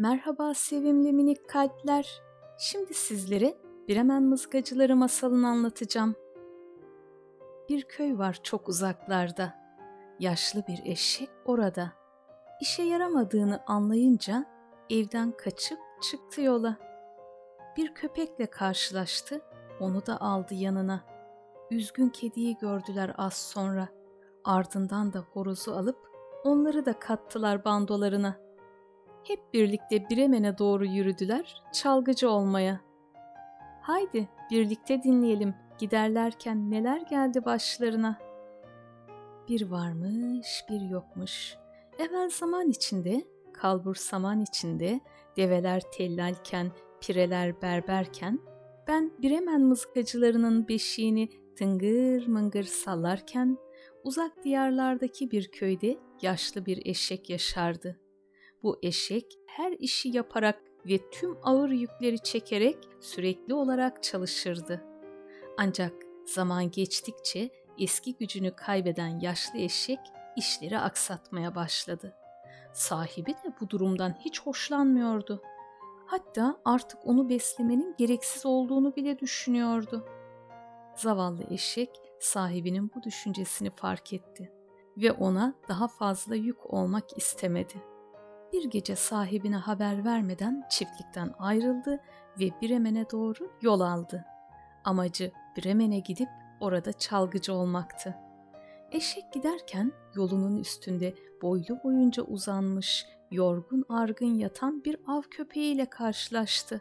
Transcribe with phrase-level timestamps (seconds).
[0.00, 2.22] Merhaba sevimli minik kalpler.
[2.58, 3.56] Şimdi sizlere
[3.88, 6.14] Bremen Mızgacıları masalını anlatacağım.
[7.68, 9.54] Bir köy var çok uzaklarda.
[10.18, 11.92] Yaşlı bir eşek orada.
[12.60, 14.44] İşe yaramadığını anlayınca
[14.90, 15.78] evden kaçıp
[16.10, 16.76] çıktı yola.
[17.76, 19.40] Bir köpekle karşılaştı,
[19.80, 21.04] onu da aldı yanına.
[21.70, 23.88] Üzgün kediyi gördüler az sonra.
[24.44, 25.98] Ardından da horozu alıp
[26.44, 28.49] onları da kattılar bandolarına.
[29.24, 32.80] Hep birlikte Bremen'e doğru yürüdüler çalgıcı olmaya.
[33.82, 38.18] Haydi birlikte dinleyelim giderlerken neler geldi başlarına.
[39.48, 41.56] Bir varmış bir yokmuş.
[41.98, 45.00] Evvel zaman içinde, kalbur saman içinde,
[45.36, 48.38] develer tellalken, pireler berberken,
[48.88, 53.58] ben Bremen mızıkacılarının beşiğini tıngır mıngır sallarken,
[54.04, 58.00] uzak diyarlardaki bir köyde yaşlı bir eşek yaşardı.
[58.62, 64.84] Bu eşek her işi yaparak ve tüm ağır yükleri çekerek sürekli olarak çalışırdı.
[65.58, 65.92] Ancak
[66.24, 69.98] zaman geçtikçe eski gücünü kaybeden yaşlı eşek
[70.36, 72.14] işleri aksatmaya başladı.
[72.72, 75.42] Sahibi de bu durumdan hiç hoşlanmıyordu.
[76.06, 80.04] Hatta artık onu beslemenin gereksiz olduğunu bile düşünüyordu.
[80.96, 84.52] Zavallı eşek sahibinin bu düşüncesini fark etti
[84.96, 87.89] ve ona daha fazla yük olmak istemedi.
[88.52, 92.00] Bir gece sahibine haber vermeden çiftlikten ayrıldı
[92.40, 94.24] ve Bremen'e doğru yol aldı.
[94.84, 96.28] Amacı Bremen'e gidip
[96.60, 98.14] orada çalgıcı olmaktı.
[98.92, 106.80] Eşek giderken yolunun üstünde boylu boyunca uzanmış, yorgun argın yatan bir av köpeğiyle karşılaştı.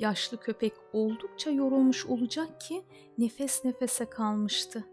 [0.00, 2.82] Yaşlı köpek oldukça yorulmuş olacak ki
[3.18, 4.84] nefes nefese kalmıştı.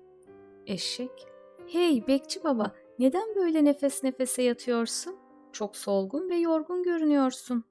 [0.65, 1.27] Eşek,
[1.67, 5.27] ''Hey bekçi baba, neden böyle nefes nefese yatıyorsun?
[5.58, 7.63] Çok solgun ve yorgun görünüyorsun.''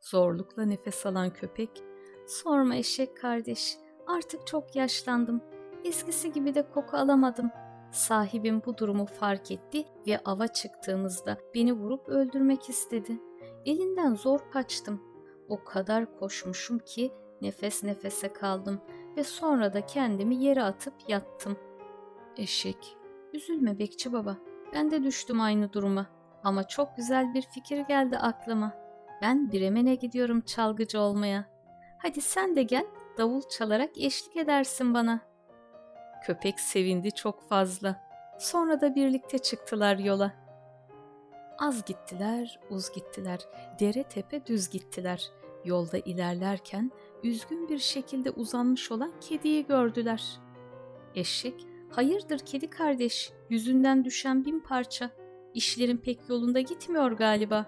[0.00, 1.82] Zorlukla nefes alan köpek,
[2.26, 5.40] ''Sorma eşek kardeş, artık çok yaşlandım.
[5.84, 7.50] Eskisi gibi de koku alamadım.
[7.92, 13.20] Sahibim bu durumu fark etti ve ava çıktığımızda beni vurup öldürmek istedi.
[13.66, 15.02] Elinden zor kaçtım.
[15.48, 17.12] O kadar koşmuşum ki
[17.42, 18.80] nefes nefese kaldım
[19.16, 21.56] ve sonra da kendimi yere atıp yattım.
[22.36, 22.96] Eşek,
[23.32, 24.36] üzülme bekçi baba.
[24.72, 26.17] Ben de düştüm aynı duruma.
[26.44, 28.72] Ama çok güzel bir fikir geldi aklıma.
[29.22, 31.44] Ben Bremen'e gidiyorum çalgıcı olmaya.
[31.98, 32.86] Hadi sen de gel,
[33.18, 35.20] davul çalarak eşlik edersin bana.
[36.24, 38.08] Köpek sevindi çok fazla.
[38.38, 40.32] Sonra da birlikte çıktılar yola.
[41.58, 43.40] Az gittiler, uz gittiler.
[43.80, 45.30] Dere tepe düz gittiler.
[45.64, 46.90] Yolda ilerlerken
[47.22, 50.38] üzgün bir şekilde uzanmış olan kediyi gördüler.
[51.14, 55.10] Eşek, hayırdır kedi kardeş, yüzünden düşen bin parça.
[55.54, 57.66] İşlerin pek yolunda gitmiyor galiba.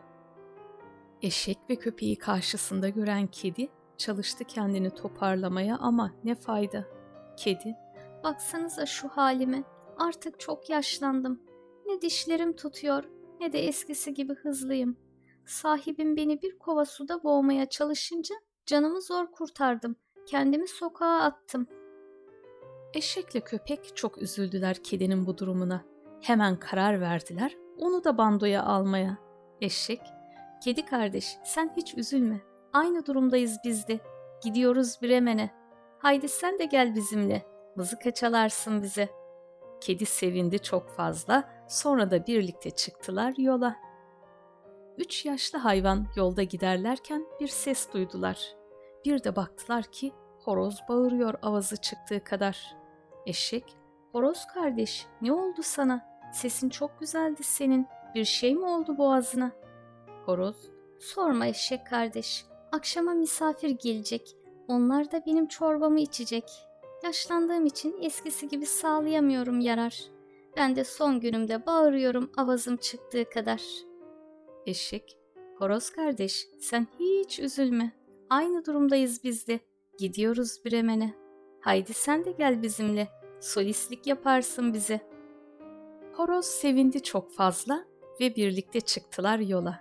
[1.22, 3.68] Eşek ve köpeği karşısında gören kedi
[3.98, 6.84] çalıştı kendini toparlamaya ama ne fayda.
[7.36, 7.76] Kedi,
[8.24, 9.64] baksanıza şu halime,
[9.98, 11.40] artık çok yaşlandım.
[11.86, 13.04] Ne dişlerim tutuyor
[13.40, 14.96] ne de eskisi gibi hızlıyım.
[15.46, 18.34] Sahibim beni bir kova suda boğmaya çalışınca
[18.66, 19.96] canımı zor kurtardım.
[20.26, 21.66] Kendimi sokağa attım.
[22.94, 25.84] Eşekle köpek çok üzüldüler kedinin bu durumuna.
[26.20, 29.18] Hemen karar verdiler onu da bandoya almaya.
[29.60, 30.00] Eşek,
[30.64, 32.40] kedi kardeş sen hiç üzülme.
[32.72, 34.00] Aynı durumdayız biz de.
[34.44, 35.50] Gidiyoruz Bremen'e.
[35.98, 37.46] Haydi sen de gel bizimle.
[37.76, 39.08] Mızıka çalarsın bize.
[39.80, 41.48] Kedi sevindi çok fazla.
[41.68, 43.76] Sonra da birlikte çıktılar yola.
[44.98, 48.54] Üç yaşlı hayvan yolda giderlerken bir ses duydular.
[49.04, 50.12] Bir de baktılar ki
[50.44, 52.76] horoz bağırıyor avazı çıktığı kadar.
[53.26, 53.76] Eşek,
[54.12, 56.09] horoz kardeş ne oldu sana?
[56.32, 57.86] Sesin çok güzeldi senin.
[58.14, 59.52] Bir şey mi oldu boğazına?
[60.26, 62.44] Horoz, sorma eşek kardeş.
[62.72, 64.36] Akşama misafir gelecek.
[64.68, 66.44] Onlar da benim çorbamı içecek.
[67.04, 70.04] Yaşlandığım için eskisi gibi sağlayamıyorum yarar.
[70.56, 73.62] Ben de son günümde bağırıyorum avazım çıktığı kadar.
[74.66, 75.18] Eşek,
[75.58, 77.92] horoz kardeş sen hiç üzülme.
[78.30, 79.60] Aynı durumdayız biz de.
[79.98, 81.14] Gidiyoruz Bremen'e.
[81.60, 83.08] Haydi sen de gel bizimle.
[83.40, 85.09] Solistlik yaparsın bize.
[86.20, 87.84] Horoz sevindi çok fazla
[88.20, 89.80] ve birlikte çıktılar yola.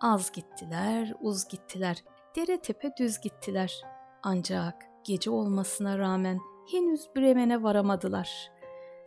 [0.00, 2.04] Az gittiler, uz gittiler,
[2.36, 3.82] dere tepe düz gittiler.
[4.22, 6.38] Ancak gece olmasına rağmen
[6.72, 8.50] henüz Bremen'e varamadılar.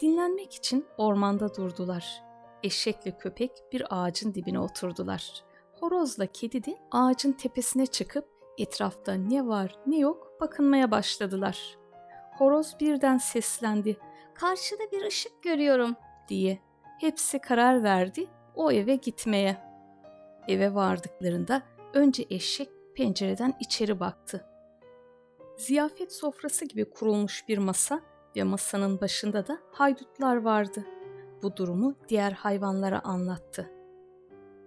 [0.02, 2.24] Dinlenmek için ormanda durdular.
[2.64, 5.44] Eşekle köpek bir ağacın dibine oturdular.
[5.80, 8.28] Horozla kedi de ağacın tepesine çıkıp
[8.58, 11.78] etrafta ne var ne yok bakınmaya başladılar.
[12.38, 13.98] Horoz birden seslendi.
[14.34, 15.96] Karşıda bir ışık görüyorum
[16.32, 16.60] diye.
[17.00, 19.58] Hepsi karar verdi o eve gitmeye.
[20.48, 21.62] Eve vardıklarında
[21.94, 24.46] önce eşek pencereden içeri baktı.
[25.58, 28.02] Ziyafet sofrası gibi kurulmuş bir masa
[28.36, 30.86] ve masanın başında da haydutlar vardı.
[31.44, 33.72] Bu durumu diğer hayvanlara anlattı.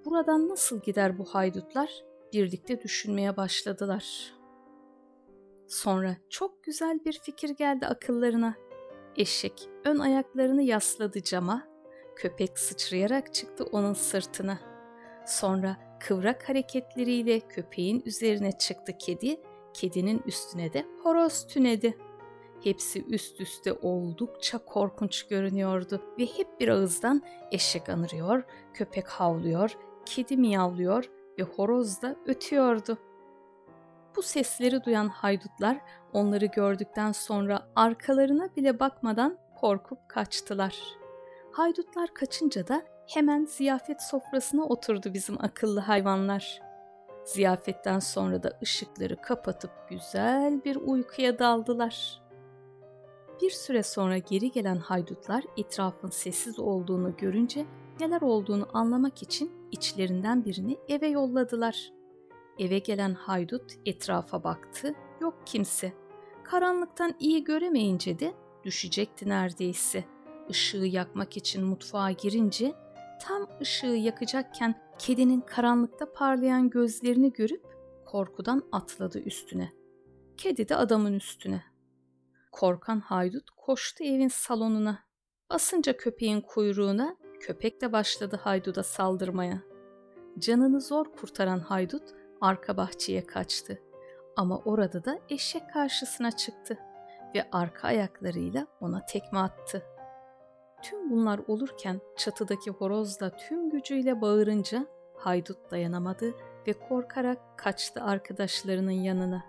[0.05, 1.91] Buradan nasıl gider bu haydutlar?
[2.33, 4.35] Birlikte düşünmeye başladılar.
[5.69, 8.55] Sonra çok güzel bir fikir geldi akıllarına.
[9.17, 11.69] Eşek ön ayaklarını yasladı cama,
[12.17, 14.59] köpek sıçrayarak çıktı onun sırtına.
[15.27, 19.41] Sonra kıvrak hareketleriyle köpeğin üzerine çıktı kedi,
[19.75, 21.99] kedinin üstüne de horoz tünedi.
[22.65, 28.43] Hepsi üst üste oldukça korkunç görünüyordu ve hep bir ağızdan eşek anırıyor,
[28.75, 29.77] köpek havlıyor,
[30.07, 32.99] kedi miyavlıyor ve horoz da ötüyordu.
[34.17, 35.81] Bu sesleri duyan haydutlar
[36.13, 40.79] onları gördükten sonra arkalarına bile bakmadan korkup kaçtılar.
[41.53, 46.61] Haydutlar kaçınca da hemen ziyafet sofrasına oturdu bizim akıllı hayvanlar.
[47.25, 52.23] Ziyafetten sonra da ışıkları kapatıp güzel bir uykuya daldılar.
[53.43, 57.67] Bir süre sonra geri gelen haydutlar etrafın sessiz olduğunu görünce
[58.01, 61.93] neler olduğunu anlamak için içlerinden birini eve yolladılar.
[62.59, 65.93] Eve gelen haydut etrafa baktı, yok kimse.
[66.45, 68.35] Karanlıktan iyi göremeyince de
[68.65, 70.05] düşecekti neredeyse.
[70.49, 72.73] Işığı yakmak için mutfağa girince
[73.23, 77.65] tam ışığı yakacakken kedinin karanlıkta parlayan gözlerini görüp
[78.07, 79.73] korkudan atladı üstüne.
[80.37, 81.63] Kedi de adamın üstüne.
[82.53, 84.99] Korkan haydut koştu evin salonuna.
[85.51, 89.63] Basınca köpeğin kuyruğuna köpek de başladı hayduda saldırmaya.
[90.39, 92.03] Canını zor kurtaran haydut
[92.45, 93.79] arka bahçeye kaçtı.
[94.37, 96.79] Ama orada da eşek karşısına çıktı
[97.35, 99.83] ve arka ayaklarıyla ona tekme attı.
[100.83, 104.87] Tüm bunlar olurken çatıdaki horoz da tüm gücüyle bağırınca
[105.17, 106.35] haydut dayanamadı
[106.67, 109.45] ve korkarak kaçtı arkadaşlarının yanına.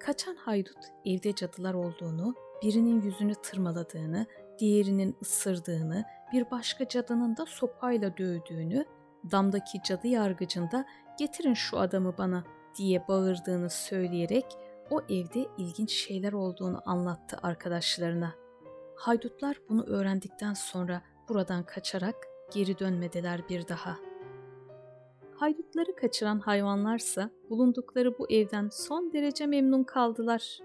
[0.00, 4.26] Kaçan haydut evde cadılar olduğunu, birinin yüzünü tırmaladığını,
[4.58, 8.84] diğerinin ısırdığını, bir başka cadının da sopayla dövdüğünü,
[9.30, 10.86] damdaki cadı yargıcında
[11.18, 12.44] getirin şu adamı bana
[12.78, 14.46] diye bağırdığını söyleyerek
[14.90, 18.34] o evde ilginç şeyler olduğunu anlattı arkadaşlarına.
[18.96, 22.16] Haydutlar bunu öğrendikten sonra buradan kaçarak
[22.52, 23.96] geri dönmediler bir daha.
[25.36, 30.58] Haydutları kaçıran hayvanlarsa bulundukları bu evden son derece memnun kaldılar.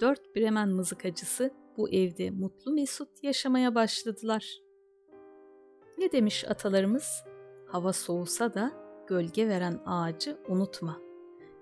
[0.00, 4.60] Dört Bremen mızıkacısı bu evde mutlu mesut yaşamaya başladılar.
[5.98, 7.24] Ne demiş atalarımız?
[7.66, 10.96] Hava soğusa da gölge veren ağacı unutma.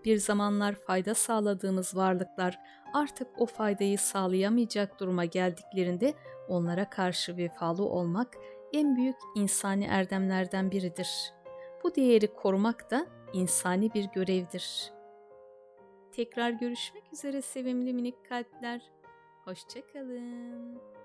[0.05, 2.59] Bir zamanlar fayda sağladığımız varlıklar
[2.95, 6.15] artık o faydayı sağlayamayacak duruma geldiklerinde
[6.49, 8.35] onlara karşı vefalı olmak
[8.73, 11.33] en büyük insani erdemlerden biridir.
[11.85, 14.93] Bu değeri korumak da insani bir görevdir.
[16.13, 18.91] Tekrar görüşmek üzere sevimli minik kalpler.
[19.45, 21.02] Hoşçakalın.